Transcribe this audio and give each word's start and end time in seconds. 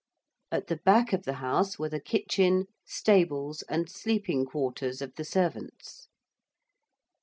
At 0.51 0.65
the 0.65 0.77
back 0.77 1.13
of 1.13 1.25
the 1.25 1.33
house 1.35 1.77
were 1.77 1.89
the 1.89 1.99
kitchen, 1.99 2.65
stables, 2.87 3.61
and 3.69 3.87
sleeping 3.87 4.45
quarters 4.47 4.99
of 4.99 5.13
the 5.13 5.23
servants. 5.25 6.07